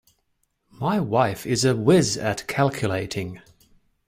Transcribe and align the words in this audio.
My 0.79 0.99
wife 0.99 1.45
is 1.45 1.63
a 1.63 1.75
whiz 1.75 2.17
at 2.17 2.47
calculating 2.47 3.39